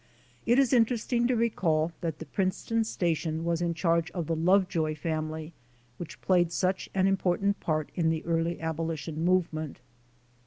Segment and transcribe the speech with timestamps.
[0.47, 4.35] It is interesting to recall that the Prince ton station was in charge of the
[4.35, 5.53] Lovejoy family,
[5.97, 9.79] which played such an important part in the early abolition movement.